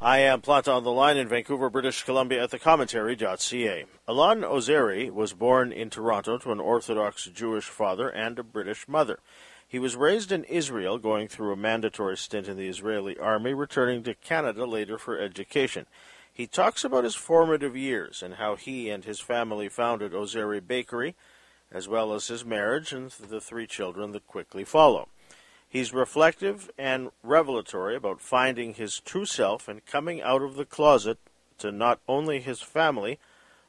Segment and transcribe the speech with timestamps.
[0.00, 3.86] I am Planta on the line in Vancouver, British Columbia at thecommentary.ca.
[4.06, 9.20] Alon Ozery was born in Toronto to an Orthodox Jewish father and a British mother.
[9.66, 14.02] He was raised in Israel, going through a mandatory stint in the Israeli army, returning
[14.02, 15.86] to Canada later for education.
[16.30, 21.16] He talks about his formative years and how he and his family founded Ozery Bakery,
[21.72, 25.08] as well as his marriage and the three children that quickly follow.
[25.76, 31.18] He's reflective and revelatory about finding his true self and coming out of the closet
[31.58, 33.18] to not only his family,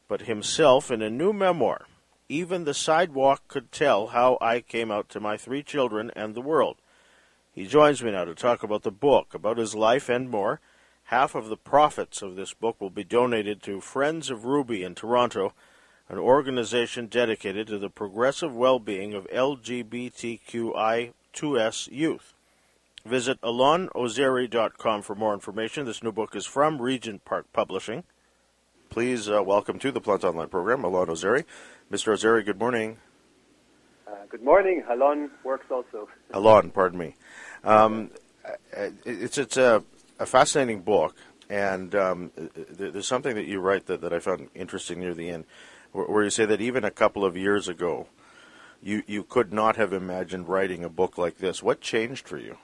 [0.07, 1.85] but himself in a new memoir.
[2.29, 6.39] Even the sidewalk could tell how I came out to my three children and the
[6.39, 6.77] world.
[7.51, 10.61] He joins me now to talk about the book, about his life, and more.
[11.07, 14.95] Half of the profits of this book will be donated to Friends of Ruby in
[14.95, 15.53] Toronto,
[16.07, 22.33] an organization dedicated to the progressive well being of LGBTQI 2S Youth.
[23.05, 25.85] Visit alonozery.com for more information.
[25.85, 28.03] This new book is from Regent Park Publishing.
[28.89, 31.45] Please uh, welcome to the Planta on the line program, Alon Ozery.
[31.91, 32.13] Mr.
[32.13, 32.97] Ozery, good morning.
[34.07, 34.83] Uh, good morning.
[34.89, 36.09] Alon works also.
[36.33, 37.15] Alon, pardon me.
[37.63, 38.09] Um,
[39.05, 39.83] it's it's a,
[40.19, 41.15] a, fascinating book,
[41.49, 45.45] and um, there's something that you write that, that I found interesting near the end,
[45.91, 48.07] where, where you say that even a couple of years ago,
[48.81, 51.63] you, you could not have imagined writing a book like this.
[51.63, 52.57] What changed for you?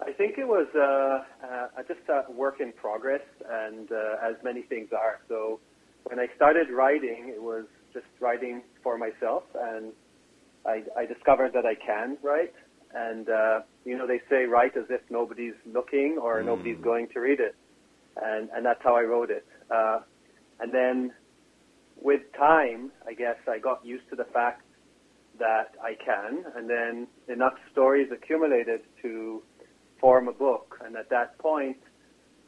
[0.00, 4.62] I think it was uh, uh, just a work in progress, and uh, as many
[4.62, 5.20] things are.
[5.28, 5.60] So
[6.04, 9.92] when I started writing, it was just writing for myself, and
[10.66, 12.54] I, I discovered that I can write.
[12.94, 16.46] And uh, you know, they say write as if nobody's looking or mm.
[16.46, 17.54] nobody's going to read it,
[18.22, 19.46] and and that's how I wrote it.
[19.70, 20.00] Uh,
[20.60, 21.12] and then
[22.36, 24.62] time, I guess I got used to the fact
[25.38, 29.42] that I can, and then enough stories accumulated to
[30.00, 30.78] form a book.
[30.84, 31.78] And at that point,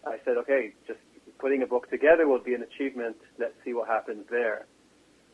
[0.06, 1.00] I said, okay, just
[1.38, 3.16] putting a book together will be an achievement.
[3.38, 4.66] Let's see what happens there.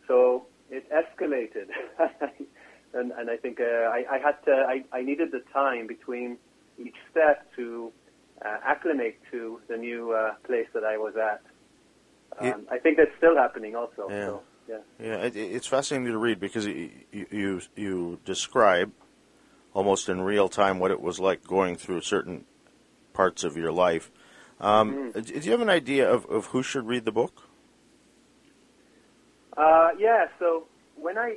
[0.08, 1.68] So it escalated,
[2.94, 4.52] and, and I think uh, I, I, had to.
[4.52, 6.38] I, I, needed the time between
[6.78, 7.92] each step to
[8.44, 11.42] uh, acclimate to the new uh, place that I was at.
[12.38, 14.08] Um, I think that's still happening also.
[14.08, 14.26] Yeah.
[14.26, 14.78] So, yeah.
[14.98, 18.92] Yeah, it, it's fascinating to read because you, you you describe
[19.74, 22.44] almost in real time what it was like going through certain
[23.12, 24.10] parts of your life.
[24.60, 25.20] Um, mm-hmm.
[25.20, 27.48] Do you have an idea of, of who should read the book?
[29.56, 30.26] Uh, yeah.
[30.38, 30.66] So
[30.96, 31.36] when I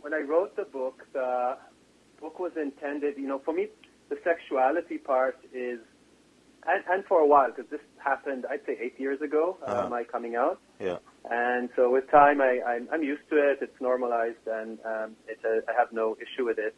[0.00, 1.56] when I wrote the book, the
[2.20, 3.16] book was intended.
[3.16, 3.68] You know, for me,
[4.08, 5.78] the sexuality part is
[6.66, 9.88] and, and for a while, because this happened, I'd say eight years ago, uh, uh-huh.
[9.88, 10.60] my coming out.
[10.78, 10.98] Yeah.
[11.30, 13.58] And so with time, I, I'm, I'm used to it.
[13.60, 16.74] It's normalized, and um, it's a, I have no issue with it.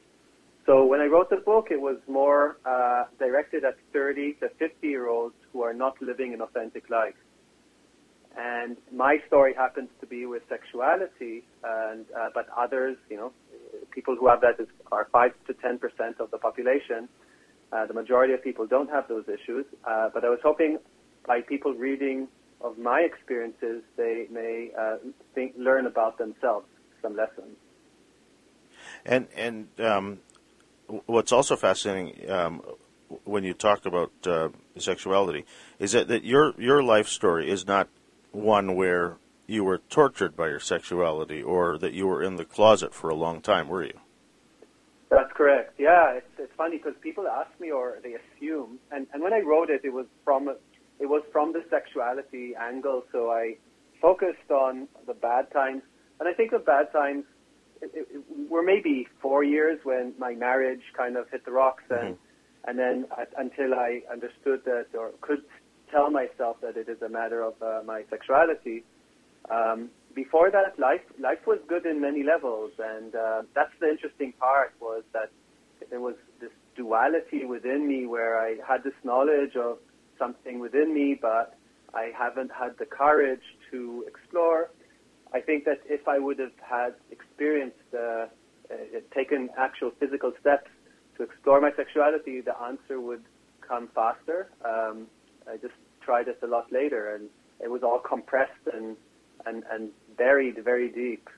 [0.67, 4.87] So when I wrote the book, it was more uh, directed at 30 to 50
[4.87, 7.15] year olds who are not living an authentic life.
[8.37, 13.33] And my story happens to be with sexuality, and uh, but others, you know,
[13.93, 17.09] people who have that is, are five to 10 percent of the population.
[17.75, 20.79] Uh, the majority of people don't have those issues, uh, but I was hoping
[21.27, 22.29] by people reading
[22.61, 24.97] of my experiences, they may uh,
[25.35, 26.67] think, learn about themselves
[27.03, 27.57] some lessons.
[29.05, 30.19] And and um,
[31.07, 32.63] what's also fascinating um,
[33.25, 34.49] when you talk about uh,
[34.79, 35.45] sexuality
[35.79, 37.89] is that, that your your life story is not
[38.31, 42.95] one where you were tortured by your sexuality or that you were in the closet
[42.95, 43.99] for a long time, were you?
[45.15, 45.75] That's correct.
[45.79, 49.41] Yeah, it's it's funny because people ask me or they assume, and and when I
[49.41, 53.05] wrote it, it was from it was from the sexuality angle.
[53.13, 53.57] So I
[54.01, 55.83] focused on the bad times,
[56.21, 57.25] and I think the bad times
[57.81, 58.07] it, it,
[58.51, 62.69] were maybe four years when my marriage kind of hit the rocks, and mm-hmm.
[62.69, 65.43] and then uh, until I understood that or could
[65.91, 68.85] tell myself that it is a matter of uh, my sexuality.
[69.51, 74.33] Um, before that, life life was good in many levels, and uh, that's the interesting
[74.39, 75.31] part was that
[75.91, 79.79] there was this duality within me where I had this knowledge of
[80.19, 81.57] something within me, but
[81.93, 84.71] I haven't had the courage to explore.
[85.33, 88.27] I think that if I would have had experienced, uh, uh,
[89.15, 90.71] taken actual physical steps
[91.17, 93.25] to explore my sexuality, the answer would
[93.60, 94.51] come faster.
[94.65, 95.07] Um,
[95.49, 97.28] I just tried it a lot later, and
[97.60, 98.97] it was all compressed and
[99.47, 101.28] and, and buried very deep.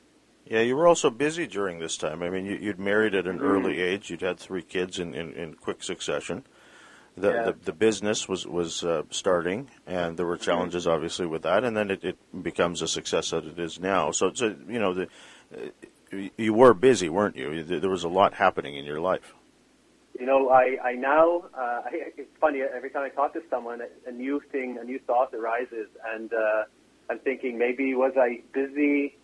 [0.44, 2.22] Yeah, you were also busy during this time.
[2.22, 3.46] I mean, you, would married at an mm-hmm.
[3.46, 4.10] early age.
[4.10, 6.44] You'd had three kids in, in, in quick succession.
[7.16, 7.42] The, yeah.
[7.44, 10.94] the, the business was was uh, starting, and there were challenges mm-hmm.
[10.94, 11.64] obviously with that.
[11.64, 14.12] And then it, it becomes a success that it is now.
[14.12, 15.08] So, so you know, the,
[15.52, 17.64] uh, you were busy, weren't you?
[17.64, 19.34] There was a lot happening in your life.
[20.18, 23.80] you know, I, I now, uh, I, it's funny, every time I talk to someone,
[23.80, 26.64] a, a new thing, a new thought arises, and uh,
[27.08, 29.16] I'm thinking maybe was I busy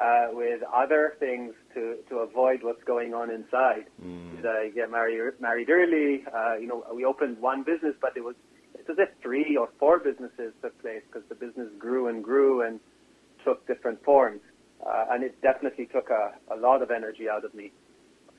[0.00, 3.86] uh, with other things to, to avoid what's going on inside?
[4.04, 4.36] Mm.
[4.36, 6.24] Did I get married, married early?
[6.32, 8.36] Uh, you know, we opened one business, but it was,
[8.74, 12.62] it's as if three or four businesses took place because the business grew and grew
[12.62, 12.80] and
[13.44, 14.40] took different forms.
[14.86, 17.72] Uh, and it definitely took a, a lot of energy out of me.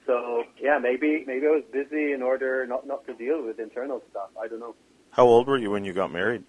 [0.05, 4.01] So yeah, maybe maybe I was busy in order not not to deal with internal
[4.09, 4.29] stuff.
[4.41, 4.73] I don't know.
[5.11, 6.43] How old were you when you got married?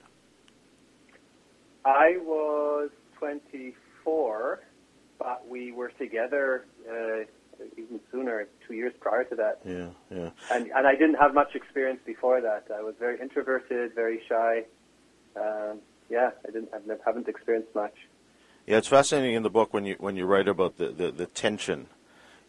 [1.84, 4.60] I was 24,
[5.18, 7.24] but we were together uh,
[7.76, 9.60] even sooner, two years prior to that.
[9.64, 10.30] Yeah, yeah.
[10.50, 12.66] And and I didn't have much experience before that.
[12.74, 14.64] I was very introverted, very shy.
[15.36, 15.78] Um,
[16.08, 16.70] yeah, I didn't.
[16.74, 17.94] I haven't experienced much.
[18.66, 21.26] Yeah, it's fascinating in the book when you when you write about the, the, the
[21.26, 21.86] tension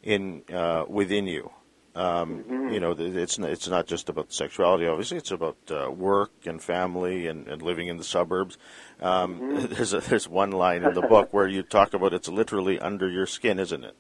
[0.04, 1.52] in uh, within you.
[1.94, 2.70] Um, mm-hmm.
[2.70, 4.88] You know, it's it's not just about sexuality.
[4.88, 8.58] Obviously, it's about uh, work and family and, and, living in the suburbs.
[9.02, 9.66] Um, mm-hmm.
[9.74, 13.10] There's a, there's one line in the book where you talk about it's literally under
[13.10, 13.96] your skin, isn't it?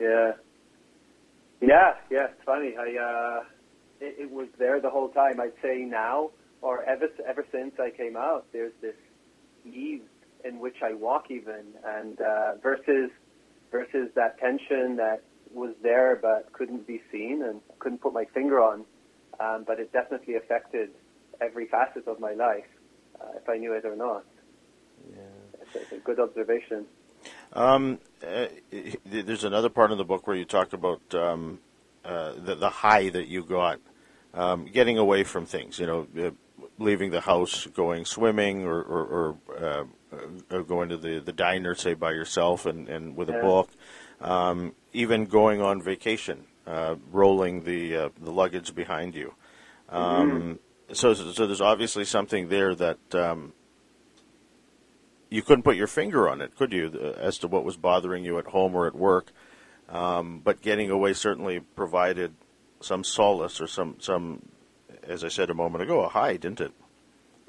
[0.00, 0.32] Yeah,
[1.60, 2.26] yeah, yeah.
[2.30, 2.74] It's funny.
[2.76, 3.44] I uh,
[4.00, 5.40] it, it was there the whole time.
[5.40, 6.30] I'd say now,
[6.62, 8.96] or ever ever since I came out, there's this
[9.64, 10.02] ease
[10.44, 13.10] in which I walk, even, and uh, versus
[13.70, 15.22] versus that tension that
[15.54, 18.84] was there but couldn't be seen and couldn't put my finger on.
[19.40, 20.90] Um, but it definitely affected
[21.40, 22.66] every facet of my life,
[23.20, 24.24] uh, if I knew it or not.
[25.10, 25.22] Yeah.
[25.60, 26.86] It's, it's a good observation.
[27.52, 28.46] Um, uh,
[29.04, 31.60] there's another part of the book where you talk about um,
[32.04, 33.80] uh, the, the, high that you got,
[34.34, 35.78] um, getting away from things.
[35.78, 36.30] You know, uh,
[36.78, 39.84] leaving the house, going swimming, or, or, or uh,
[40.50, 43.36] uh, going to the, the diner, say by yourself, and, and with yeah.
[43.36, 43.70] a book,
[44.20, 49.34] um, even going on vacation, uh, rolling the uh, the luggage behind you.
[49.90, 50.52] Um, mm-hmm.
[50.92, 53.52] So, so there's obviously something there that um,
[55.28, 58.38] you couldn't put your finger on it, could you, as to what was bothering you
[58.38, 59.32] at home or at work?
[59.88, 62.34] Um, but getting away certainly provided
[62.80, 64.42] some solace or some some,
[65.02, 66.72] as I said a moment ago, a high, didn't it?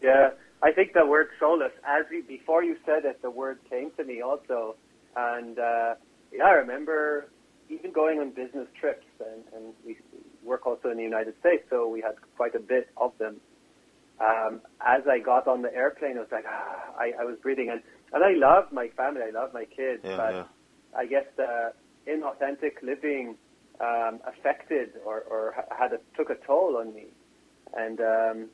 [0.01, 0.31] Yeah,
[0.61, 4.03] I think the word solace, as you, before you said it, the word came to
[4.03, 4.75] me also,
[5.15, 5.95] and uh,
[6.31, 7.27] yeah, I remember
[7.69, 9.97] even going on business trips, and, and we
[10.43, 13.37] work also in the United States, so we had quite a bit of them.
[14.19, 17.69] Um, as I got on the airplane, I was like, ah, I, I was breathing,
[17.69, 17.81] and
[18.13, 20.43] and I love my family, I love my kids, yeah, but yeah.
[20.95, 21.73] I guess the
[22.07, 23.35] inauthentic living
[23.81, 27.07] um, affected or, or had a, took a toll on me,
[27.75, 28.49] and um,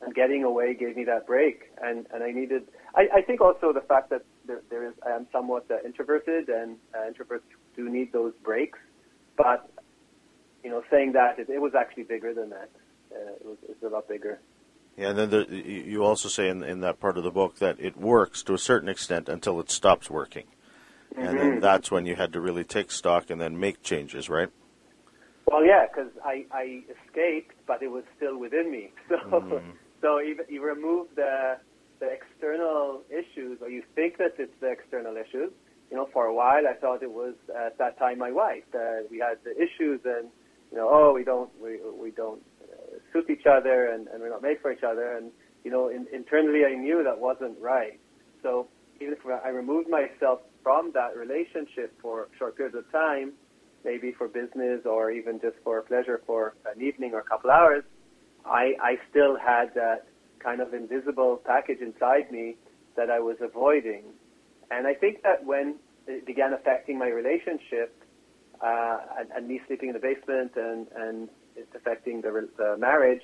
[0.00, 1.70] and getting away gave me that break.
[1.82, 2.62] And, and I needed,
[2.94, 6.48] I, I think also the fact that there, there is, I am somewhat uh, introverted
[6.48, 7.42] and uh, introverts
[7.78, 8.78] do need those breaks.
[9.36, 9.70] But,
[10.64, 12.68] you know, saying that, it, it was actually bigger than that.
[13.10, 14.38] Uh, it, was, it was a lot bigger.
[14.96, 17.76] Yeah, and then the, you also say in, in that part of the book that
[17.78, 20.46] it works to a certain extent until it stops working.
[21.14, 21.26] Mm-hmm.
[21.26, 21.60] And then mm-hmm.
[21.60, 24.48] that's when you had to really take stock and then make changes, right?
[25.46, 28.90] Well, yeah, because I, I escaped, but it was still within me.
[29.08, 29.70] So mm-hmm.
[30.00, 31.58] So you, you remove the
[32.00, 35.50] the external issues, or you think that it's the external issues.
[35.90, 38.64] You know, for a while I thought it was at that time my wife.
[38.74, 40.28] Uh, we had the issues, and
[40.70, 44.30] you know, oh, we don't we we don't uh, suit each other, and, and we're
[44.30, 45.16] not made for each other.
[45.16, 45.30] And
[45.64, 47.98] you know, in, internally I knew that wasn't right.
[48.42, 48.68] So
[49.00, 53.32] even if I removed myself from that relationship for short periods of time,
[53.84, 57.84] maybe for business or even just for pleasure for an evening or a couple hours,
[58.44, 60.06] I, I still had that
[60.40, 62.56] kind of invisible package inside me
[62.96, 64.04] that I was avoiding.
[64.70, 67.94] And I think that when it began affecting my relationship,
[68.60, 73.22] uh, and, and, me sleeping in the basement and, and it's affecting the, the marriage,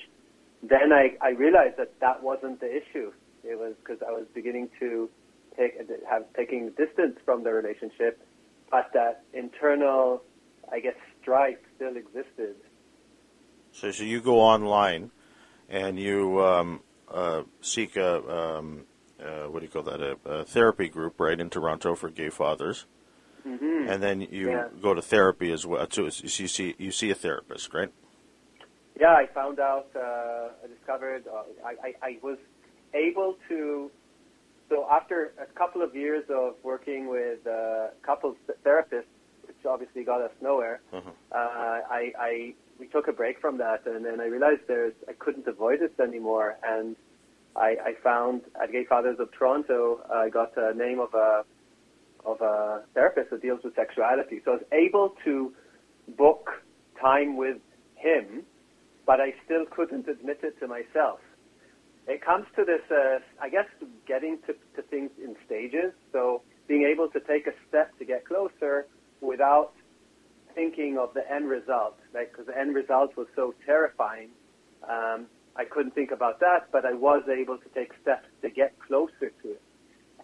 [0.63, 3.13] then I, I realized that that wasn't the issue.
[3.43, 5.11] It was because I was beginning to
[5.59, 5.77] take,
[6.09, 8.25] have taking distance from the relationship,
[8.71, 10.23] but that internal,
[10.73, 12.55] I guess, strife still existed.
[13.73, 15.11] So, so you go online
[15.69, 16.81] and you um,
[17.13, 18.85] uh, seek a um,
[19.25, 22.31] uh, what do you call that a, a, therapy group right in Toronto for gay
[22.31, 22.87] fathers,
[23.47, 23.89] mm-hmm.
[23.89, 24.69] and then you yeah.
[24.83, 25.87] go to therapy as well.
[25.91, 27.93] So you see you see a therapist, right?
[28.99, 29.89] Yeah, I found out.
[29.95, 31.25] Uh, I discovered.
[31.27, 32.39] Uh, I, I, I was
[32.93, 33.91] able to.
[34.69, 39.13] So after a couple of years of working with uh, couples therapists,
[39.47, 41.11] which obviously got us nowhere, uh-huh.
[41.33, 45.13] uh, I, I we took a break from that, and then I realized there's I
[45.13, 46.97] couldn't avoid it anymore, and
[47.57, 51.45] I, I found at Gay Fathers of Toronto, I got a name of a
[52.25, 54.41] of a therapist that deals with sexuality.
[54.45, 55.53] So I was able to
[56.17, 56.49] book
[57.01, 57.59] time with
[57.97, 58.45] him,
[59.07, 61.21] but I still couldn't admit it to myself.
[62.07, 63.67] It comes to this, uh, I guess,
[64.07, 65.93] getting to, to things in stages.
[66.13, 68.87] So being able to take a step to get closer
[69.21, 69.73] without
[70.55, 74.31] thinking of the end result, because the end result was so terrifying.
[74.89, 78.79] Um, I couldn't think about that, but I was able to take steps to get
[78.81, 79.63] closer to it.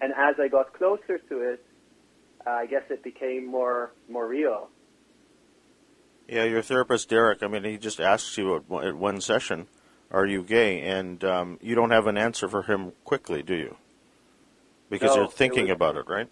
[0.01, 1.65] And as I got closer to it,
[2.47, 4.69] uh, I guess it became more more real.
[6.27, 7.43] Yeah, your therapist Derek.
[7.43, 9.67] I mean, he just asks you at one, at one session,
[10.11, 13.77] "Are you gay?" and um, you don't have an answer for him quickly, do you?
[14.89, 16.29] Because No, you're thinking it was- about it, right?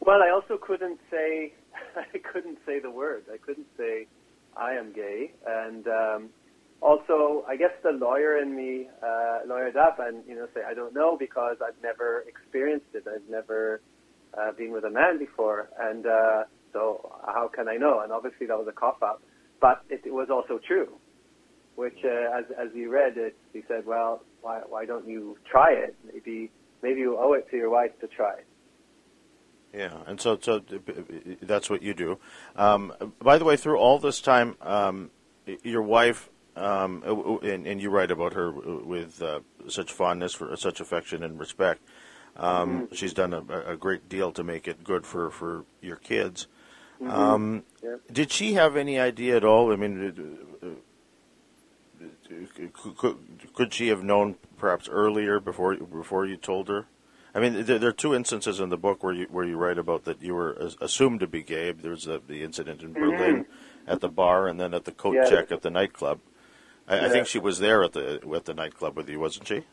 [0.00, 1.52] Well, I also couldn't say
[1.96, 3.24] I couldn't say the word.
[3.32, 4.06] I couldn't say
[4.56, 6.28] I am gay, and um,
[6.80, 10.74] also I guess the lawyer in me uh, lawyered up and you know say I
[10.74, 13.04] don't know because I've never experienced it.
[13.06, 13.80] I've never
[14.36, 18.00] uh, been with a man before, and uh, so how can I know?
[18.00, 19.22] And obviously that was a cop out,
[19.60, 20.88] but it, it was also true.
[21.76, 25.72] Which, uh, as as you read it, he said, "Well, why why don't you try
[25.72, 25.94] it?
[26.12, 26.50] Maybe
[26.82, 28.46] maybe you owe it to your wife to try." it.
[29.72, 30.60] Yeah, and so so
[31.42, 32.18] that's what you do.
[32.56, 35.10] Um, by the way, through all this time, um,
[35.62, 36.28] your wife,
[36.58, 41.38] um, and, and you write about her with uh, such fondness, for such affection and
[41.38, 41.82] respect.
[42.36, 46.46] Um, She's done a, a great deal to make it good for, for your kids.
[47.06, 47.96] Um, Yeah.
[48.12, 49.72] Did she have any idea at all?
[49.72, 50.70] I mean, uh, uh,
[52.96, 53.16] could,
[53.54, 56.86] could, she have known perhaps earlier before before you told her?
[57.34, 59.78] I mean, there, there are two instances in the book where you where you write
[59.78, 61.72] about that you were assumed to be gay.
[61.72, 63.46] There was the, the incident in Berlin
[63.86, 65.28] at the bar, and then at the coat Yeah.
[65.28, 66.20] check at the nightclub.
[66.88, 69.64] I, I think she was there at the at the nightclub with you, wasn't she?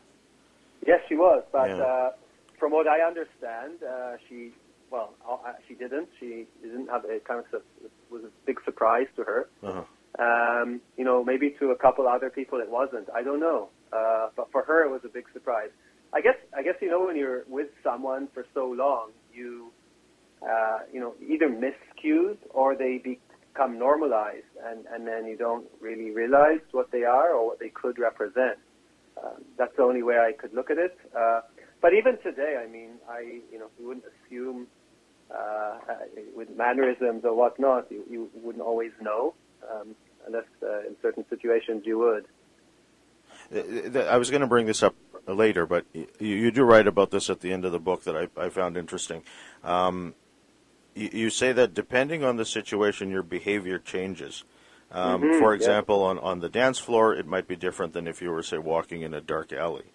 [0.86, 1.76] Yes, she was, but Yeah.
[1.82, 2.10] uh,
[2.58, 4.52] from what I understand, uh, she
[4.90, 6.08] well, uh, she didn't.
[6.20, 7.24] She didn't have it.
[7.24, 7.62] Kind of
[8.10, 9.48] was a big surprise to her.
[9.62, 9.82] Uh-huh.
[10.18, 13.08] Um, you know, maybe to a couple other people it wasn't.
[13.14, 15.70] I don't know, uh, but for her it was a big surprise.
[16.12, 16.36] I guess.
[16.56, 19.72] I guess you know when you're with someone for so long, you
[20.42, 22.98] uh, you know either miss cues or they
[23.56, 27.70] become normalized, and and then you don't really realize what they are or what they
[27.70, 28.58] could represent.
[29.22, 30.98] Um, that's the only way I could look at it.
[31.18, 31.40] Uh,
[31.80, 33.20] but even today, I mean, I
[33.52, 34.66] you know you wouldn't assume
[35.30, 35.78] uh, uh,
[36.36, 39.34] with mannerisms or whatnot, you, you wouldn't always know
[39.70, 39.94] um,
[40.26, 42.26] unless uh, in certain situations you would.
[43.52, 44.94] I was going to bring this up
[45.26, 48.16] later, but you, you do write about this at the end of the book that
[48.16, 49.22] I, I found interesting.
[49.62, 50.14] Um,
[50.96, 54.44] you, you say that depending on the situation, your behavior changes.
[54.90, 55.56] Um, Mhm, for yeah.
[55.56, 58.58] example, on, on the dance floor, it might be different than if you were, say,
[58.58, 59.86] walking in a dark alley.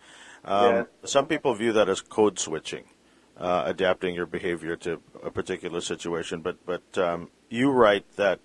[0.44, 0.86] Um, Yeah.
[1.06, 2.86] Some people view that as code switching,
[3.38, 6.42] uh, adapting your behavior to a particular situation.
[6.42, 8.40] But but um, you write that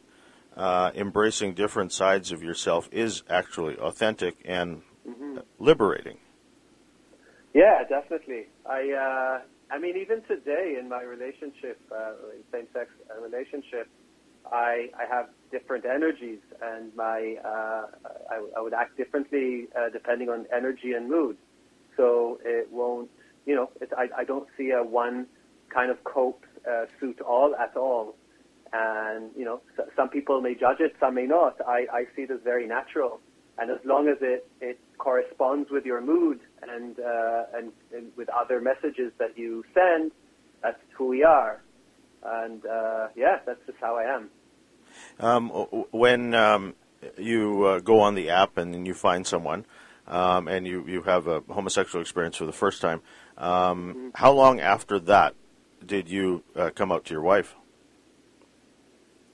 [0.56, 5.38] uh, embracing different sides of yourself is actually authentic and Mm-hmm.
[5.58, 6.18] liberating.
[7.54, 8.48] Yeah, definitely.
[8.68, 12.12] I uh, I mean, even today in my relationship, uh,
[12.52, 13.88] same-sex uh, relationship,
[14.50, 17.86] I I have different energies, and my uh,
[18.30, 21.36] I, I would act differently uh, depending on energy and mood.
[21.96, 23.10] So it won't,
[23.44, 25.26] you know, it, I I don't see a one
[25.74, 28.14] kind of cope uh, suit all at all.
[28.72, 31.60] And you know, s- some people may judge it, some may not.
[31.66, 33.20] I I see it as very natural,
[33.58, 36.38] and as long as it it corresponds with your mood
[36.70, 40.12] and uh, and, and with other messages that you send,
[40.62, 41.60] that's who we are.
[42.24, 44.30] And uh, yeah, that's just how I am.
[45.20, 45.48] Um,
[45.90, 46.74] when um,
[47.18, 49.64] you uh, go on the app and then you find someone,
[50.06, 53.02] um, and you, you have a homosexual experience for the first time,
[53.38, 55.34] um, how long after that
[55.84, 57.54] did you uh, come out to your wife?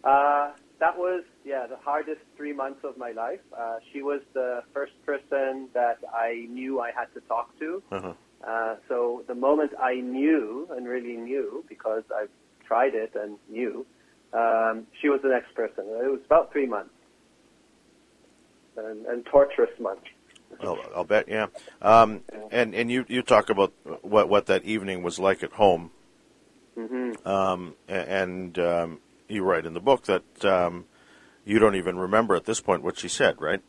[0.05, 0.51] Uh,
[0.83, 3.39] that was, yeah, the hardest three months of my life.
[3.57, 7.81] Uh, she was the first person that I knew I had to talk to.
[7.93, 8.15] Uh-huh.
[8.45, 12.35] Uh, so the moment I knew and really knew, because I've
[12.67, 13.87] tried it and knew,
[14.33, 15.85] um, she was the next person.
[15.87, 16.91] It was about three months.
[18.77, 20.09] And, and torturous months.
[20.61, 21.47] Well, I'll bet, yeah.
[21.81, 23.73] Um, and and you, you talk about
[24.03, 25.91] what what that evening was like at home,
[26.75, 29.01] hmm um, and um,
[29.33, 30.85] you write in the book that um,
[31.45, 33.63] you don't even remember at this point what she said, right?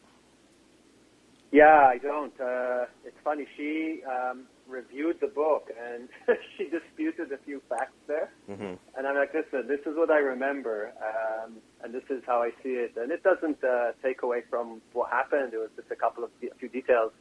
[1.51, 2.33] Yeah, I don't.
[2.41, 3.45] Uh, it's funny.
[3.55, 6.09] She um, reviewed the book and
[6.57, 8.31] she disputed a few facts there.
[8.49, 8.73] Mm-hmm.
[8.97, 12.49] And I'm like, listen, this is what I remember, um, and this is how I
[12.63, 12.93] see it.
[12.97, 15.53] And it doesn't uh, take away from what happened.
[15.53, 17.11] It was just a couple of a few details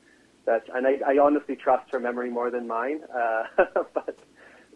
[0.47, 3.01] that, and I, I honestly trust her memory more than mine.
[3.15, 3.45] Uh,
[3.95, 4.19] but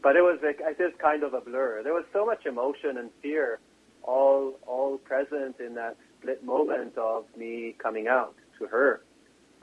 [0.02, 1.82] but it was like, it is kind of a blur.
[1.82, 3.58] There was so much emotion and fear,
[4.02, 9.02] all all present in that split moment of me coming out to her,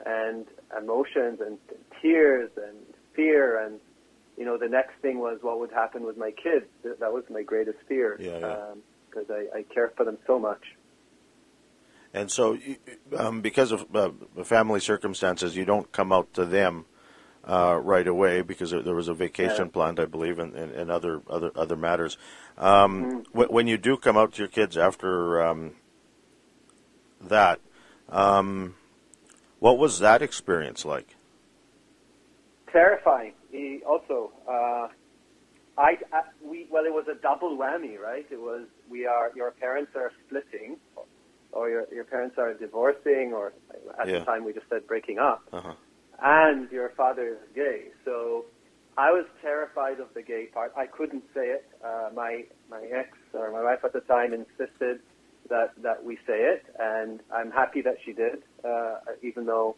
[0.04, 1.58] and emotions and
[2.00, 2.76] tears and
[3.14, 3.78] fear and
[4.36, 6.66] you know the next thing was what would happen with my kids.
[6.82, 9.36] That was my greatest fear because yeah, yeah.
[9.36, 10.62] um, I, I care for them so much.
[12.12, 12.56] And so,
[13.16, 14.10] um, because of uh,
[14.44, 16.84] family circumstances, you don't come out to them
[17.46, 19.72] uh, right away because there was a vacation yeah.
[19.72, 22.16] planned, I believe, and, and, and other other other matters.
[22.56, 23.40] Um, mm-hmm.
[23.42, 25.72] when you do come out to your kids after um,
[27.20, 27.60] that,
[28.08, 28.74] um,
[29.60, 31.16] what was that experience like?
[32.70, 33.34] Terrifying.
[33.50, 34.88] He also, uh,
[35.78, 38.26] I, I, we well, it was a double whammy, right?
[38.30, 40.76] It was we are your parents are splitting,
[41.52, 43.52] or your your parents are divorcing, or
[44.00, 44.20] at yeah.
[44.20, 45.74] the time we just said breaking up, uh-huh.
[46.22, 47.88] And your father is gay.
[48.04, 48.46] So
[48.96, 50.72] I was terrified of the gay part.
[50.76, 51.66] I couldn't say it.
[51.84, 55.00] Uh, my my ex or my wife at the time insisted
[55.48, 59.76] that that we say it, and I'm happy that she did, uh, even though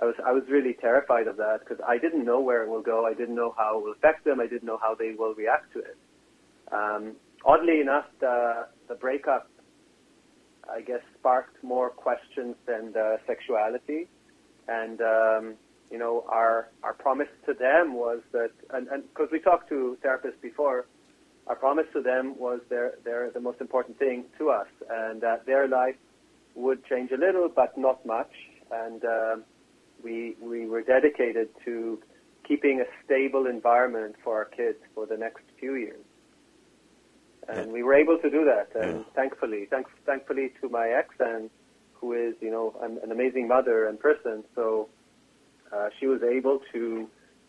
[0.00, 2.82] I was I was really terrified of that because I didn't know where it will
[2.82, 3.06] go.
[3.06, 4.40] I didn't know how it will affect them.
[4.40, 5.96] I didn't know how they will react to it.
[6.72, 9.50] Um, oddly enough, the the breakup,
[10.70, 14.08] I guess, sparked more questions than the sexuality,
[14.68, 15.54] and um,
[15.90, 20.40] you know our our promise to them was that, and because we talked to therapists
[20.40, 20.86] before,
[21.46, 25.46] our promise to them was they're they're the most important thing to us, and that
[25.46, 25.96] their life
[26.54, 28.32] would change a little, but not much,
[28.70, 29.04] and.
[29.04, 29.44] Um,
[30.02, 31.98] we we were dedicated to
[32.46, 36.04] keeping a stable environment for our kids for the next few years.
[37.48, 37.72] And yeah.
[37.72, 39.04] we were able to do that, and yeah.
[39.14, 41.50] thankfully, thank, thankfully to my ex, and
[41.94, 44.44] who is, you know, an, an amazing mother and person.
[44.54, 44.88] So
[45.72, 47.08] uh, she was able to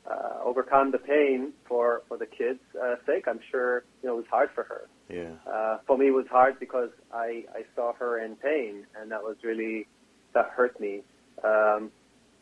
[0.09, 3.25] uh, overcome the pain for for the kids' uh, sake.
[3.27, 4.87] I'm sure, you know, it was hard for her.
[5.09, 5.33] Yeah.
[5.51, 9.21] Uh, for me, it was hard because I I saw her in pain, and that
[9.21, 9.87] was really
[10.33, 11.01] that hurt me.
[11.43, 11.91] Um,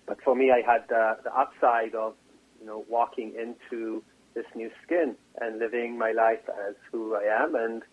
[0.09, 2.15] but for me, I had the, the upside of,
[2.59, 7.55] you know, walking into this new skin and living my life as who I am.
[7.55, 7.83] And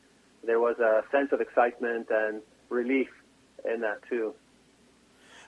[0.45, 3.09] there was a sense of excitement and relief
[3.71, 4.35] in that too.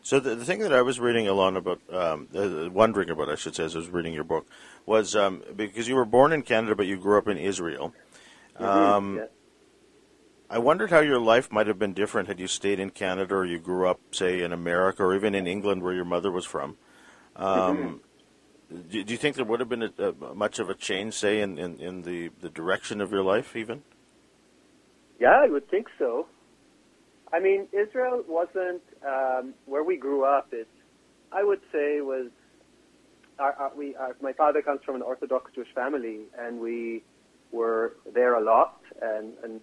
[0.02, 3.34] So the, the thing that I was reading along about, um, uh, wondering about, I
[3.34, 4.46] should say, as I was reading your book,
[4.86, 7.92] was um, because you were born in Canada, but you grew up in Israel.
[8.54, 8.64] Mm-hmm.
[8.64, 9.24] Um, yeah.
[10.50, 13.44] I wondered how your life might have been different had you stayed in Canada or
[13.44, 16.78] you grew up, say, in America or even in England where your mother was from.
[17.36, 18.00] Um,
[18.90, 21.40] do, do, you think there would have been a, a, much of a change, say,
[21.40, 23.82] in, in, in, the, the direction of your life, even?
[25.20, 26.26] Yeah, I would think so.
[27.32, 30.48] I mean, Israel wasn't um, where we grew up.
[30.52, 30.68] It,
[31.32, 32.30] I would say, was
[33.38, 33.94] our, our, we.
[33.96, 37.02] Our, my father comes from an Orthodox Jewish family, and we
[37.52, 39.60] were there a lot, and, and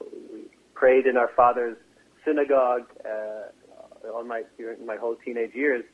[0.00, 1.76] we prayed in our father's
[2.24, 4.42] synagogue uh, all my
[4.84, 5.84] my whole teenage years.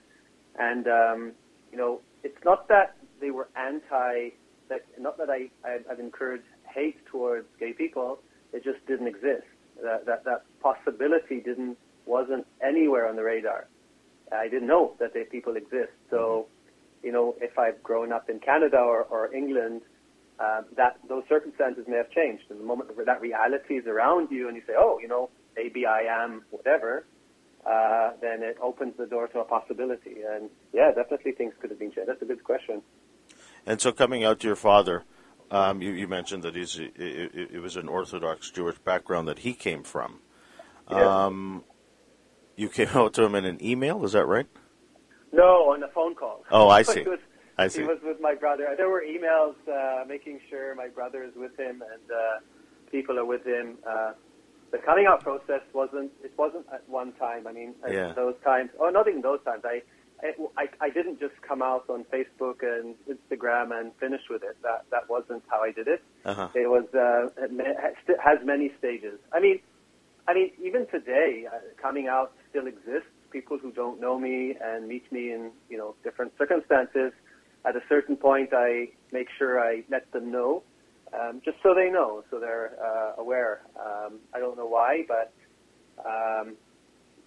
[0.58, 1.32] And um,
[1.70, 4.30] you know, it's not that they were anti.
[4.68, 8.18] That not that I I've incurred hate towards gay people.
[8.52, 9.46] It just didn't exist.
[9.82, 13.68] That that, that possibility didn't wasn't anywhere on the radar.
[14.32, 15.92] I didn't know that they, people exist.
[16.10, 16.46] So,
[17.02, 19.82] you know, if I've grown up in Canada or, or England,
[20.38, 22.44] uh, that those circumstances may have changed.
[22.50, 25.86] And the moment that reality is around you, and you say, "Oh, you know, maybe
[25.86, 27.04] I am whatever,"
[27.66, 30.22] uh, then it opens the door to a possibility.
[30.28, 32.08] And yeah, definitely things could have been changed.
[32.08, 32.82] That's a good question.
[33.66, 35.04] And so, coming out to your father,
[35.50, 39.40] um, you, you, mentioned that he's it, it, it, was an Orthodox Jewish background that
[39.40, 40.20] he came from.
[40.90, 41.26] Yeah.
[41.26, 41.64] Um,
[42.56, 44.46] you came out to him in an email, is that right?
[45.32, 46.44] No, on a phone call.
[46.50, 47.02] Oh, I see.
[47.02, 47.18] was,
[47.58, 47.82] I see.
[47.82, 48.74] He was with my brother.
[48.76, 52.40] There were emails uh, making sure my brother is with him and uh,
[52.90, 53.78] people are with him.
[53.88, 54.12] Uh,
[54.70, 57.46] the coming out process wasn't it wasn't at one time.
[57.46, 58.12] I mean, yeah.
[58.14, 59.64] those times, or not even those times.
[59.64, 59.82] I,
[60.56, 64.56] I I didn't just come out on Facebook and Instagram and finish with it.
[64.62, 66.02] That that wasn't how I did it.
[66.24, 66.48] Uh-huh.
[66.54, 69.18] It was uh, it has many stages.
[69.32, 69.60] I mean,
[70.26, 73.10] I mean, even today, uh, coming out still exists.
[73.32, 77.12] People who don't know me and meet me in you know different circumstances.
[77.64, 80.62] At a certain point, I make sure I let them know
[81.12, 83.60] um, just so they know, so they're uh, aware.
[83.78, 85.32] Um, I don't know why, but
[86.06, 86.56] um,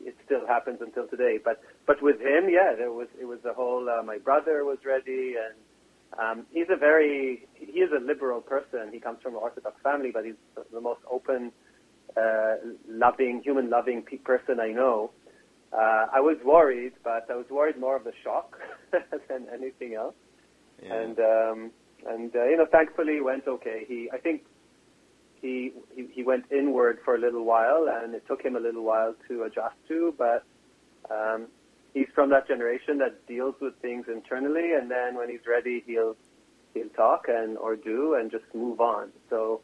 [0.04, 1.40] it still happens until today.
[1.44, 3.88] But but with him, yeah, there was it was a whole.
[3.90, 5.56] Uh, my brother was ready, and
[6.20, 8.90] um, he's a very he is a liberal person.
[8.92, 10.36] He comes from an Orthodox family, but he's
[10.74, 11.52] the most open,
[12.17, 12.56] uh,
[12.88, 15.12] loving, human loving person I know.
[15.73, 18.58] Uh, I was worried, but I was worried more of the shock
[19.28, 20.15] than anything else.
[20.82, 20.93] Yeah.
[20.93, 21.71] And um,
[22.08, 23.84] and uh, you know, thankfully, it went okay.
[23.88, 24.43] He, I think,
[25.41, 28.84] he, he he went inward for a little while, and it took him a little
[28.84, 30.13] while to adjust to.
[30.17, 30.45] But
[31.10, 31.47] um,
[31.93, 36.15] he's from that generation that deals with things internally, and then when he's ready, he'll
[36.73, 39.10] he'll talk and or do and just move on.
[39.30, 39.62] So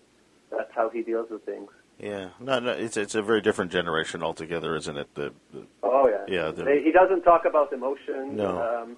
[0.49, 1.69] that's how he deals with things.
[2.01, 5.13] Yeah, no, no, it's it's a very different generation altogether, isn't it?
[5.13, 6.51] The, the oh yeah, yeah.
[6.51, 8.37] The, he doesn't talk about emotions.
[8.37, 8.59] No.
[8.59, 8.97] Um,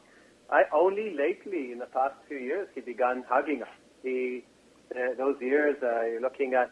[0.50, 3.68] I only lately, in the past few years, he began hugging us.
[4.04, 4.46] He
[4.96, 6.72] uh, those years, uh, you're looking at.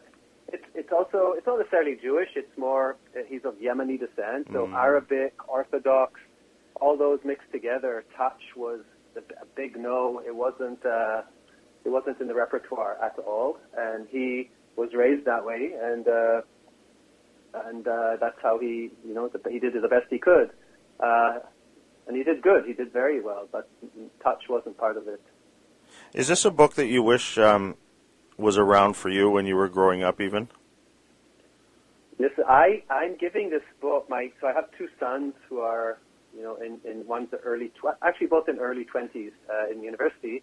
[0.52, 2.30] It's it's also it's not necessarily Jewish.
[2.34, 4.74] It's more uh, he's of Yemeni descent, so Mm.
[4.74, 6.18] Arabic, Orthodox,
[6.80, 8.04] all those mixed together.
[8.16, 8.80] Touch was
[9.16, 10.22] a, a big no.
[10.26, 10.84] It wasn't.
[10.86, 11.22] Uh,
[11.84, 16.40] it wasn't in the repertoire at all, and he was raised that way, and uh,
[17.66, 20.50] and uh, that's how he, you know, he did the best he could,
[21.00, 21.38] uh,
[22.06, 22.64] and he did good.
[22.66, 23.68] He did very well, but
[24.22, 25.20] touch wasn't part of it.
[26.14, 27.76] Is this a book that you wish um,
[28.36, 30.48] was around for you when you were growing up, even?
[32.18, 35.98] Listen, I I'm giving this book my so I have two sons who are
[36.34, 40.42] you know in in one's early tw- actually both in early twenties uh, in university,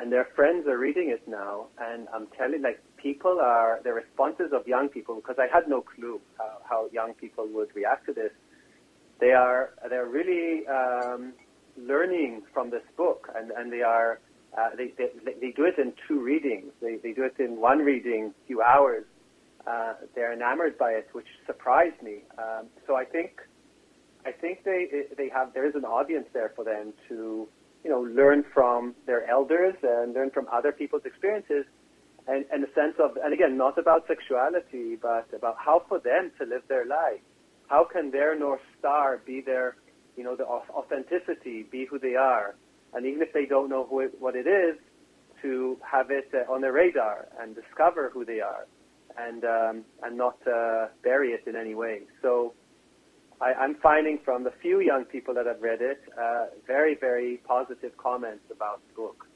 [0.00, 4.52] and their friends are reading it now, and I'm telling like people are the responses
[4.52, 8.12] of young people because I had no clue how, how young people would react to
[8.12, 8.32] this.
[9.20, 11.32] They are they're really um,
[11.76, 14.20] learning from this book, and and they are.
[14.56, 16.72] Uh, they, they they do it in two readings.
[16.80, 19.04] They they do it in one reading, few hours,
[19.66, 22.22] uh, they're enamored by it, which surprised me.
[22.38, 23.42] Um, so I think,
[24.24, 27.48] I think they they have there is an audience there for them to,
[27.86, 31.64] you know, learn from their elders and learn from other people's experiences,
[32.26, 36.32] and, and a sense of, and again, not about sexuality, but about how for them
[36.36, 37.20] to live their life.
[37.68, 39.76] How can their north star be their,
[40.16, 42.56] you know, the authenticity, be who they are,
[42.92, 44.76] and even if they don't know who it, what it is,
[45.42, 48.66] to have it uh, on their radar and discover who they are
[49.16, 52.00] and um, and not uh, bury it in any way.
[52.20, 52.52] So
[53.40, 57.38] I, I'm finding from the few young people that have read it, uh, very very
[57.38, 59.26] positive comments about the book.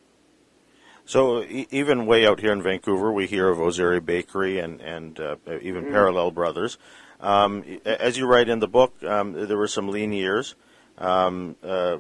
[1.04, 5.18] So e- even way out here in Vancouver, we hear of Ozery Bakery and and
[5.20, 5.92] uh, even Mhm.
[5.92, 6.78] Parallel Brothers.
[7.20, 10.54] Um, as you write in the book, um, there were some lean years,
[10.96, 11.98] um, uh,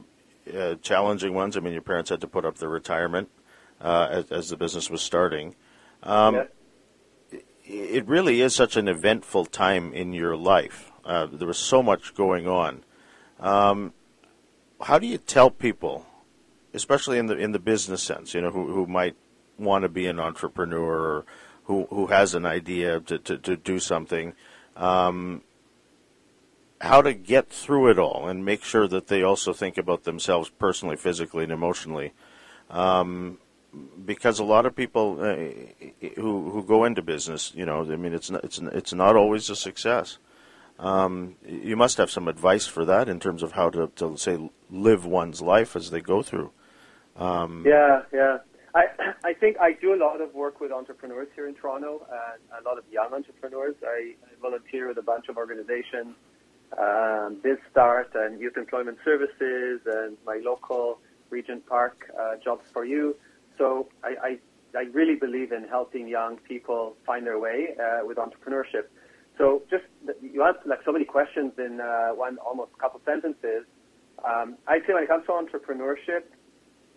[0.56, 1.56] uh, challenging ones.
[1.56, 3.28] I mean, your parents had to put up their retirement
[3.82, 5.54] uh, as, as the business was starting.
[6.02, 6.46] Um.
[7.72, 10.89] It really is such an eventful time in your life.
[11.04, 12.84] Uh, there was so much going on.
[13.38, 13.92] Um,
[14.80, 16.06] how do you tell people
[16.74, 19.16] especially in the in the business sense, you know, who who might
[19.58, 21.24] want to be an entrepreneur or
[21.64, 24.34] who who has an idea to to, to do something,
[24.76, 25.42] um,
[26.80, 30.50] how to get through it all and make sure that they also think about themselves
[30.58, 32.12] personally, physically, and emotionally.
[32.70, 33.38] Um,
[34.04, 35.36] because a lot of people uh,
[36.16, 39.50] who who go into business, you know, I mean, it's not, it's it's not always
[39.50, 40.18] a success.
[40.80, 44.50] Um, you must have some advice for that in terms of how to, to say
[44.70, 46.50] live one's life as they go through.
[47.16, 48.38] Um, Yeah, yeah.
[48.74, 48.84] I
[49.24, 52.66] I think I do a lot of work with entrepreneurs here in Toronto, and a
[52.66, 53.74] lot of young entrepreneurs.
[53.84, 56.14] I, I volunteer with a bunch of organizations,
[56.78, 63.16] um, BizStart and Youth Employment Services, and my local Regent Park uh, Jobs for You.
[63.58, 64.38] So I, I
[64.78, 68.86] I really believe in helping young people find their way uh, with entrepreneurship.
[69.40, 69.84] So just
[70.20, 73.64] you asked like so many questions in uh, one almost couple sentences.
[74.22, 76.24] Um, I'd say when it comes to entrepreneurship,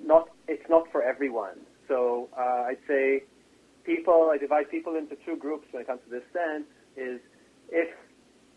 [0.03, 1.55] not it's not for everyone.
[1.87, 3.23] So uh, I'd say
[3.85, 6.65] people I divide people into two groups when it comes to this sense
[6.97, 7.21] is
[7.69, 7.87] if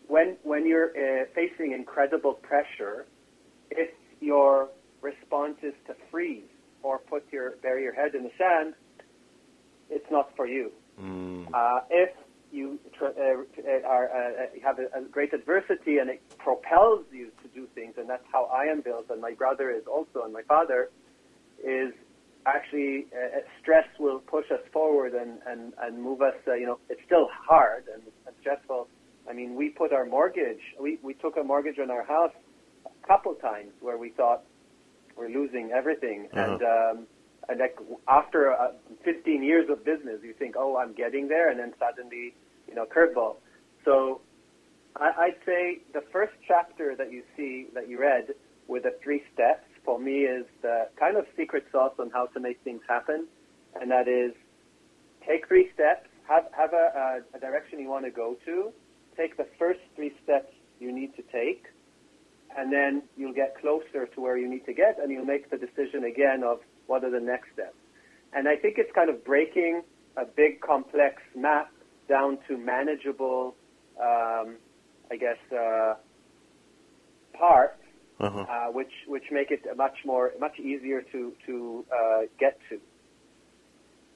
[0.07, 3.05] when when you're uh, facing incredible pressure,
[3.71, 4.67] if your
[5.01, 6.43] response is to freeze
[6.83, 8.73] or put your bury your head in the sand,
[9.89, 10.73] it's not for you.
[10.99, 12.09] mm, Uh, if
[12.51, 17.31] you tr- uh, are uh, you have a, a great adversity and it propels you
[17.43, 20.33] to do things, and that's how I am built, and my brother is also, and
[20.33, 20.89] my father
[21.63, 21.93] is
[22.45, 26.35] actually uh, stress will push us forward and and and move us.
[26.47, 28.87] Uh, you know, it's still hard and, and stressful.
[29.29, 30.61] I mean, we put our mortgage.
[30.79, 32.31] We we took a mortgage on our house
[32.85, 34.43] a couple times where we thought
[35.17, 36.51] we're losing everything, Uh-huh.
[36.53, 37.07] and um,
[37.55, 38.71] like after uh,
[39.03, 42.33] 15 years of business, you think, oh, I'm getting there, and then suddenly,
[42.67, 43.37] you know, curveball.
[43.85, 44.21] So
[44.95, 48.33] I, I'd say the first chapter that you see that you read
[48.67, 52.39] with the three steps for me is the kind of secret sauce on how to
[52.39, 53.27] make things happen,
[53.79, 54.33] and that is
[55.25, 58.71] take three steps, have have a, a direction you want to go to,
[59.15, 61.65] take the first three steps you need to take,
[62.57, 65.57] and then you'll get closer to where you need to get, and you'll make the
[65.57, 67.75] decision again of what are the next steps.
[68.33, 69.83] And I think it's kind of breaking
[70.17, 71.71] a big complex map
[72.09, 73.55] down to manageable,
[74.01, 74.55] um,
[75.11, 75.95] I guess, uh,
[77.33, 77.81] parts,
[78.19, 78.39] Uh-huh.
[78.39, 82.79] uh, which which make it much more much easier to to uh, get to.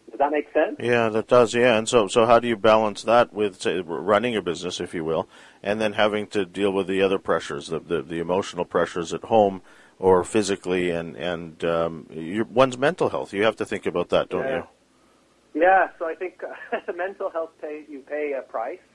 [0.10, 0.76] Does that make sense?
[0.80, 1.54] Yeah, that does.
[1.54, 4.94] Yeah, and so so how do you balance that with say, running your business, if
[4.94, 5.30] you will,
[5.62, 9.24] and then having to deal with the other pressures, the the, the emotional pressures at
[9.26, 9.62] home
[10.02, 13.34] or physically, and and um, your, one's mental health.
[13.34, 14.58] You have to think about that, don't Yeah.
[14.58, 15.62] you?
[15.62, 16.42] Yeah, so I think
[16.88, 18.86] the mental health pay you pay a price.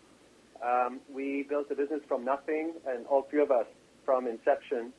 [0.65, 3.67] Um, we built a business from nothing, and all three of us
[4.05, 4.93] from inception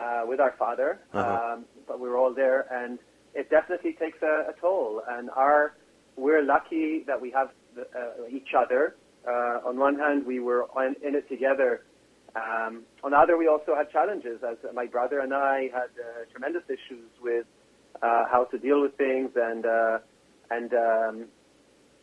[0.00, 1.00] uh, with our father.
[1.12, 1.52] Uh-huh.
[1.54, 2.98] Um, but we were all there, and
[3.34, 5.02] it definitely takes a, a toll.
[5.08, 5.74] And our
[6.16, 8.96] we're lucky that we have the, uh, each other.
[9.26, 11.82] Uh, on one hand, we were on, in it together.
[12.36, 14.40] Um, on the other, we also had challenges.
[14.42, 17.46] As my brother and I had uh, tremendous issues with
[18.02, 19.98] uh, how to deal with things, and uh,
[20.50, 21.24] and um,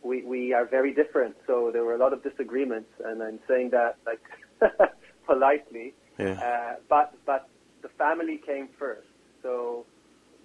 [0.02, 1.36] we we are very different.
[1.46, 4.22] So there were a lot of disagreements, and I'm saying that like
[5.26, 5.94] politely.
[6.18, 6.40] Yeah.
[6.40, 7.48] Uh, but but
[7.82, 9.08] the family came first.
[9.42, 9.84] So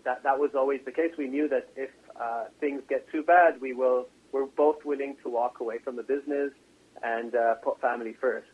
[0.04, 1.12] that that was always the case.
[1.18, 5.30] We knew that if uh, things get too bad, we will we're both willing to
[5.30, 6.52] walk away from the business
[7.02, 8.48] and uh, put family first.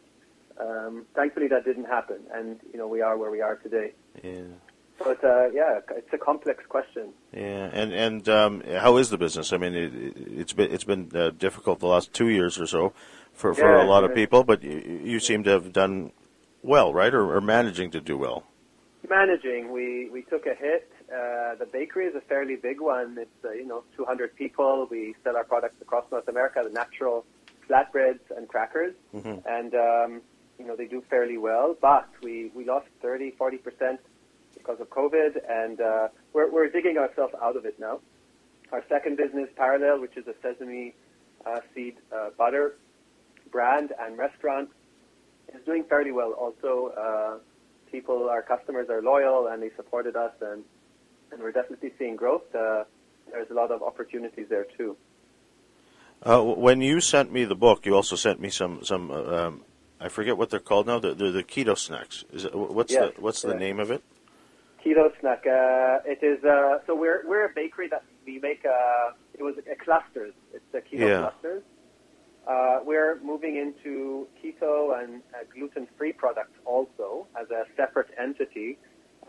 [0.59, 3.93] Um, thankfully, that didn't happen, and you know we are where we are today.
[4.23, 4.41] Yeah.
[4.99, 7.09] But uh, yeah, it's a complex question.
[7.33, 9.51] Yeah, and and um, how is the business?
[9.51, 12.93] I mean, it, it's been it's been uh, difficult the last two years or so
[13.33, 16.11] for, for a lot of people, but you, you seem to have done
[16.61, 18.43] well, right, or, or managing to do well.
[19.09, 20.89] Managing, we we took a hit.
[21.09, 23.17] Uh, the bakery is a fairly big one.
[23.19, 24.87] It's uh, you know 200 people.
[24.89, 27.25] We sell our products across North America, the natural
[27.67, 29.41] flatbreads and crackers, Mhm.
[29.47, 30.21] and um,
[30.63, 31.75] you know they do fairly well.
[31.79, 33.99] But we we lost 30, 40 percent
[34.53, 37.99] because of COVID, and uh, we're we're digging ourselves out of it now.
[38.71, 40.95] Our second business, Parallel, which is a sesame
[41.45, 42.75] uh, seed uh, butter
[43.51, 44.69] brand and restaurant,
[45.53, 46.31] is doing fairly well.
[46.31, 47.37] Also, uh,
[47.91, 50.63] people, our customers are loyal and they supported us, and
[51.31, 52.43] and we're definitely seeing growth.
[52.55, 52.85] Uh,
[53.31, 54.95] there's a lot of opportunities there too.
[56.25, 59.11] Uh, when you sent me the book, you also sent me some some.
[59.11, 59.65] uh, Um,
[60.03, 60.99] I forget what they're called now.
[60.99, 62.25] They're, they're the keto snacks.
[62.33, 64.03] Is it, what's Yes, the what's the name of it?
[64.85, 65.45] Keto snack.
[65.47, 68.65] Uh, it is uh, so we're we're a bakery that we make.
[68.65, 70.33] Uh, it was a clusters.
[70.53, 71.19] It's a keto Yeah.
[71.29, 71.63] clusters.
[72.45, 78.77] Uh, we're moving into keto and uh, gluten-free products also as a separate entity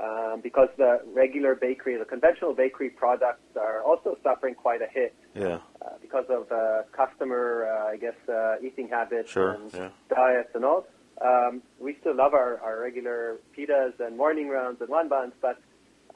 [0.00, 5.14] um, because the regular bakery, the conventional bakery products are also suffering quite a hit
[5.34, 9.88] Yeah, uh, because of uh, customer, uh, I guess, uh, eating habits Sure, and yeah.
[10.08, 10.86] diets and all.
[11.24, 15.60] Um, we still love our, our regular pitas and morning rounds and one buns, but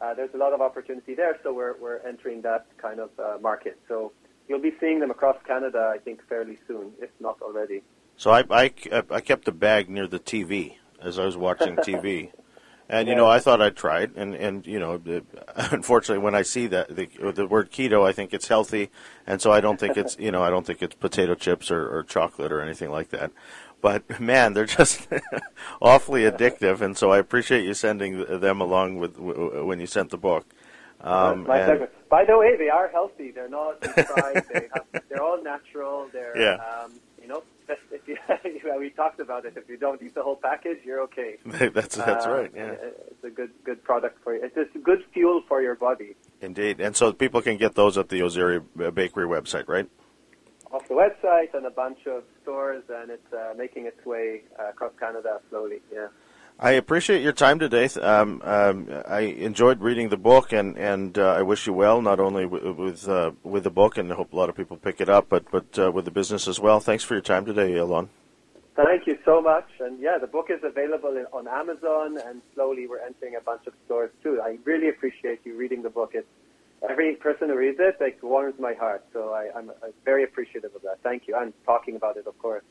[0.00, 3.38] uh, there's a lot of opportunity there, so we're, we're entering that kind of uh,
[3.40, 3.78] market.
[3.86, 4.12] So
[4.48, 7.82] you'll be seeing them across Canada, I think, fairly soon, if not already.
[8.16, 8.72] So I, I,
[9.10, 12.32] I kept the bag near the TV as I was watching TV.
[12.90, 13.18] And you Yeah.
[13.18, 14.98] know, I thought I'd try it, and and you know,
[15.56, 18.90] unfortunately, when I see that the, the word keto, I think it's healthy,
[19.26, 21.86] and so I don't think it's you know, I don't think it's potato chips or,
[21.94, 23.30] or chocolate or anything like that.
[23.82, 25.06] But man, they're just
[25.82, 30.10] awfully addictive, and so I appreciate you sending them along with w- when you sent
[30.10, 30.46] the book.
[31.00, 31.88] Um, My and-.
[32.08, 33.30] By the way, they are healthy.
[33.32, 34.44] They're not fried.
[34.52, 36.08] they have, they're all natural.
[36.10, 36.54] They're, Yeah.
[36.84, 36.92] um,
[38.64, 39.54] know, we talked about it.
[39.56, 41.36] If you don't eat the whole package, you're okay.
[41.74, 42.52] that's that's Uh, right.
[42.54, 42.74] Yeah.
[43.10, 44.42] It's a good good product for you.
[44.44, 46.16] It's just good fuel for your body.
[46.40, 48.62] Indeed, and so people can get those at the Ozery
[48.94, 49.88] Bakery website, right?
[50.70, 54.68] Off the website and a bunch of stores, and it's uh, making its way uh,
[54.68, 55.80] across Canada slowly.
[55.92, 56.08] Yeah.
[56.60, 57.88] I appreciate your time today.
[58.00, 62.18] Um, um, I enjoyed reading the book, and and uh, I wish you well, not
[62.18, 65.00] only with with, uh, with the book, and I hope a lot of people pick
[65.00, 66.80] it up, but but uh, with the business as well.
[66.80, 68.08] Thanks for your time today, Elon.
[68.74, 69.68] Thank you so much.
[69.78, 73.66] And yeah, the book is available in, on Amazon, and slowly we're entering a bunch
[73.68, 74.40] of stores too.
[74.42, 76.10] I really appreciate you reading the book.
[76.14, 76.26] It's
[76.88, 79.04] every person who reads it, like warms my heart.
[79.12, 80.98] So I, I'm uh, very appreciative of that.
[81.04, 81.36] Thank you.
[81.36, 82.64] And talking about it, of course.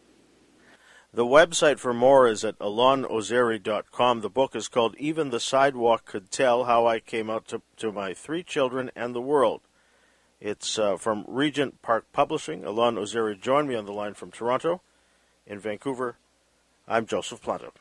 [1.18, 4.22] The website for more is at alonozery.com.
[4.22, 7.92] The book is called Even the Sidewalk Could Tell How I Came Out to, to
[7.92, 9.62] My Three Children and the World.
[10.40, 12.64] It's uh, from Regent Park Publishing.
[12.64, 14.84] Alon Ozery joined me on the line from Toronto.
[15.48, 16.18] In Vancouver,
[16.88, 17.72] I'm Joseph Planta.